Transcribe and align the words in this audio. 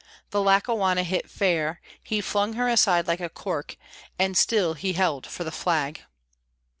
The 0.31 0.41
Lackawanna 0.41 1.03
hit 1.03 1.29
fair, 1.29 1.79
He 2.03 2.21
flung 2.21 2.53
her 2.53 2.67
aside 2.67 3.05
like 3.07 3.35
cork, 3.35 3.77
And 4.17 4.35
still 4.35 4.73
he 4.73 4.93
held 4.93 5.27
for 5.27 5.43
the 5.43 5.51
Flag. 5.51 6.01